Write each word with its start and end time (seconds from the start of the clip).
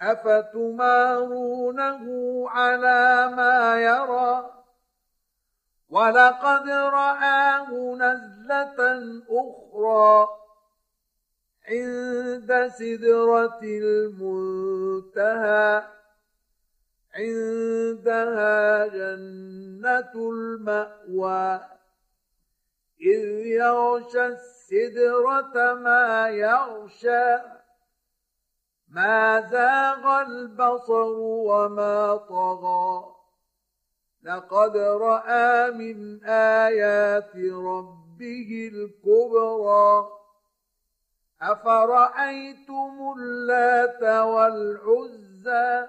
أفتمارونه 0.00 1.64
على 2.48 3.32
ما 3.36 3.80
يرى؟ 3.80 4.50
ولقد 5.90 6.68
رآه 6.68 7.94
نزلة 7.94 9.22
أخرى 9.30 10.28
عند 11.68 12.66
سدرة 12.78 13.60
المنتهى 13.62 15.16
عندها 17.14 18.86
جنة 18.86 20.12
المأوى 20.14 21.60
إذ 23.00 23.46
يغشى 23.46 24.26
السدرة 24.26 25.74
ما 25.74 26.28
يغشى. 26.28 27.55
ما 28.96 29.40
زاغ 29.40 30.22
البصر 30.22 31.12
وما 31.20 32.16
طغى 32.16 33.14
لقد 34.22 34.76
راى 34.76 35.70
من 35.70 36.24
ايات 36.24 37.36
ربه 37.36 38.70
الكبرى 38.72 40.08
افرايتم 41.42 43.14
اللات 43.18 44.02
والعزى 44.02 45.86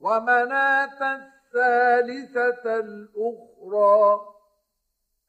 ومناه 0.00 1.00
الثالثه 1.16 2.76
الاخرى 2.78 4.20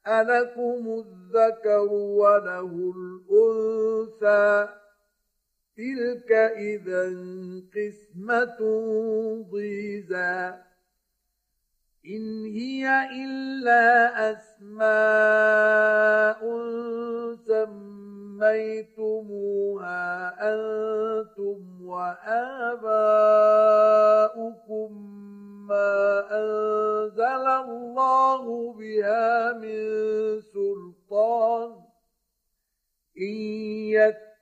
الكم 0.06 1.04
الذكر 1.06 1.88
وله 1.92 2.92
الانثى 2.96 4.80
تلك 5.80 6.32
إذا 6.32 7.04
قسمة 7.76 8.60
ضيزى. 9.52 10.54
إن 12.06 12.44
هي 12.44 13.08
إلا 13.24 13.86
أسماء 14.30 14.80
سميتموها 17.46 19.22
أنتم 20.52 21.86
وآباؤكم 21.86 22.90
ما 25.68 26.26
أنزل 26.30 27.46
الله 27.64 28.72
بها 28.72 29.52
من 29.52 29.80
سلطان. 30.40 31.70
إن 33.18 33.34
يتبعون 33.96 34.29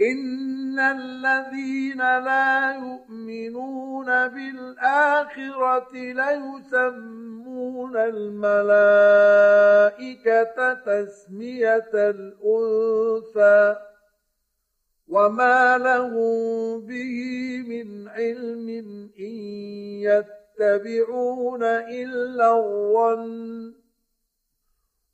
ان 0.00 0.78
الذين 0.78 1.98
لا 1.98 2.74
يؤمنون 2.74 4.06
بالاخره 4.06 5.92
ليسمون 5.92 7.26
يسمون 7.56 7.96
الملائكة 7.96 9.14
تسمية 10.74 11.90
الأنثى 11.94 13.76
وما 15.08 15.78
لهم 15.78 16.80
به 16.80 17.18
من 17.68 18.08
علم 18.08 18.68
إن 19.18 19.34
يتبعون 20.60 21.62
إلا 21.64 22.56
الظن 22.56 23.74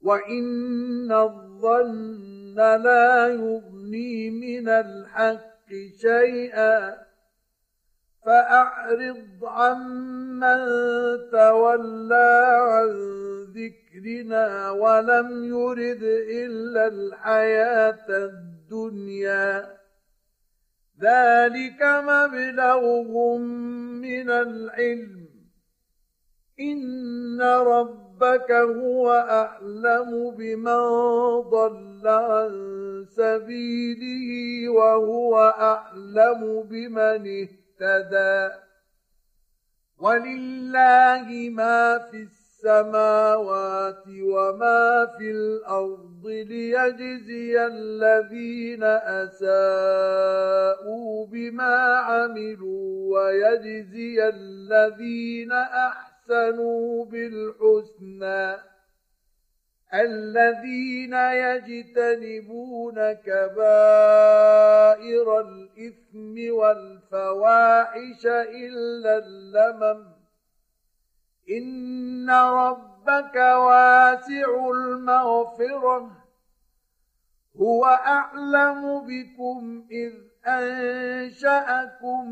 وإن 0.02 1.12
الظن 1.12 2.31
لا 2.54 3.26
يغني 3.26 4.30
من 4.30 4.68
الحق 4.68 5.68
شيئا 6.00 6.96
فأعرض 8.24 9.44
عمن 9.44 10.58
تولى 11.32 12.56
عن 12.60 12.90
ذكرنا 13.44 14.70
ولم 14.70 15.44
يرد 15.44 16.02
إلا 16.30 16.86
الحياة 16.86 18.06
الدنيا. 18.08 19.78
ذلك 21.00 21.82
مبلغهم 21.82 23.40
من 24.00 24.30
العلم. 24.30 25.31
إن 26.60 27.42
ربك 27.42 28.50
هو 28.52 29.10
أعلم 29.10 30.30
بمن 30.30 30.82
ضل 31.40 32.08
عن 32.08 32.52
سبيله 33.08 34.68
وهو 34.68 35.38
أعلم 35.38 36.62
بمن 36.62 37.46
اهتدى 37.80 38.54
ولله 39.98 41.50
ما 41.50 41.98
في 41.98 42.16
السماوات 42.62 44.04
وما 44.08 45.06
في 45.18 45.30
الأرض 45.30 46.26
ليجزي 46.26 47.66
الذين 47.66 48.82
اساءوا 49.22 50.46
بما 51.26 51.96
عملوا 51.96 53.14
ويجزي 53.14 54.28
الذين 54.28 55.52
أحسنوا 56.22 57.04
بالحسنى. 57.04 58.56
الذين 59.94 61.14
يجتنبون 61.14 63.12
كبائر 63.12 64.60
الإثم 65.40 66.54
والفواحش 66.54 68.26
إلا 68.26 69.18
اللمم. 69.18 70.04
إن 71.50 72.30
ربك 72.30 73.36
واسع 73.36 74.70
المغفرة. 74.70 76.10
هو 77.56 77.84
أعلم 77.84 79.00
بكم 79.00 79.86
إذ 79.90 80.12
أنشأكم 80.46 82.30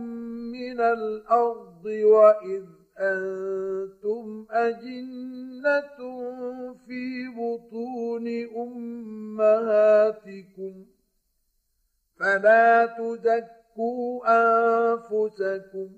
من 0.53 0.81
الأرض 0.81 1.85
وإذ 1.85 2.80
أنتم 3.01 4.47
أجنة 4.51 5.99
في 6.87 7.29
بطون 7.29 8.27
أمهاتكم 9.37 10.75
فلا 12.19 12.87
تزكوا 12.87 14.23
أنفسكم 14.29 15.89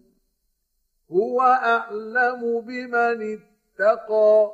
هو 1.12 1.40
أعلم 1.42 2.60
بمن 2.60 3.38
اتقى 3.38 4.52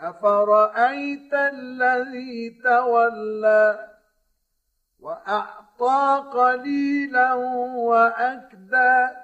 أفرأيت 0.00 1.34
الذي 1.34 2.60
تولى 2.64 3.88
وأعطى 5.00 6.24
قليلا 6.32 7.34
وأكدى 7.74 9.23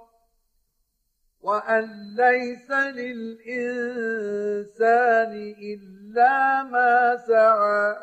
وأن 1.41 2.15
ليس 2.15 2.71
للإنسان 2.71 3.53
إلا 5.61 6.63
ما 6.63 7.17
سعى 7.17 7.95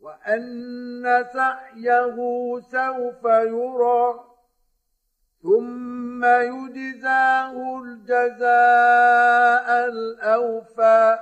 وأن 0.00 1.24
سعيه 1.32 2.16
سوف 2.60 3.24
يرى 3.24 4.24
ثم 5.42 6.24
يجزاه 6.24 7.82
الجزاء 7.82 9.68
الأوفى 9.88 11.18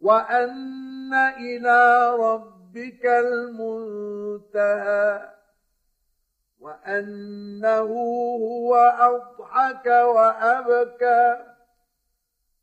وأن 0.00 1.14
إلى 1.14 2.10
ربك 2.16 3.06
المنتهى. 3.86 4.62
وأنه 6.62 7.90
هو 8.40 8.74
أضحك 9.00 9.86
وأبكى 9.86 11.36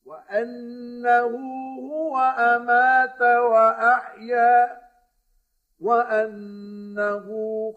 وأنه 0.06 1.38
هو 1.92 2.18
أمات 2.38 3.22
وأحيا 3.22 4.78
وأنه 5.80 7.28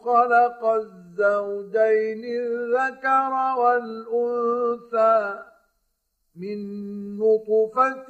خلق 0.04 0.64
الزوجين 0.64 2.24
الذكر 2.24 3.32
والأنثى 3.58 5.42
من 6.36 6.58
نطفة 7.18 8.08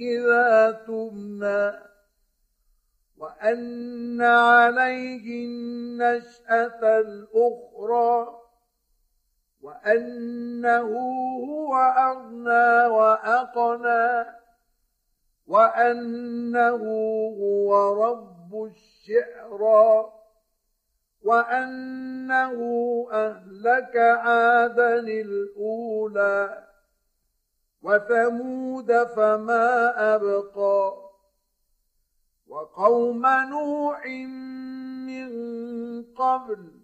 إذا 0.00 0.70
تمنى. 0.86 1.89
وأن 3.20 4.22
عليه 4.22 5.44
النشأة 5.44 6.98
الأخرى 6.98 8.40
وأنه 9.62 10.90
هو 11.48 11.74
أغنى 11.76 12.86
وأقنى 12.86 14.26
وأنه 15.46 16.82
هو 17.40 18.04
رب 18.04 18.64
الشعرى 18.64 20.12
وأنه 21.22 22.58
أهلك 23.12 23.96
عادا 23.96 24.94
الأولى 25.00 26.64
وثمود 27.82 29.04
فما 29.04 29.94
أبقى 30.14 31.09
وقوم 32.50 33.26
نوح 33.26 34.06
من 35.06 35.30
قبل 36.02 36.80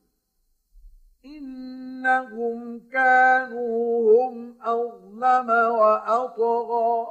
إنهم 1.24 2.80
كانوا 2.92 4.12
هم 4.14 4.58
أظلم 4.62 5.50
وأطغى 5.50 7.06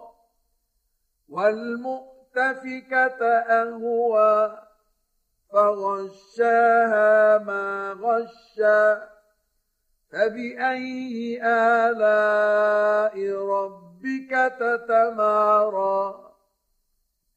والمؤتفكة 1.30 3.26
أهوى 3.28 4.58
فغشاها 5.54 7.38
ما 7.38 7.92
غشّى 8.02 9.02
فبأي 10.12 11.40
آلاء 11.44 13.16
ربك 13.32 14.54
تتمارى 14.60 16.25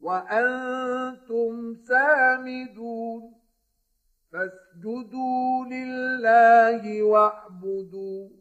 وأنتم 0.00 1.74
سامدون. 1.74 3.34
فاسجدوا 4.32 5.64
لله 5.64 7.02
واعبدوا. 7.02 8.39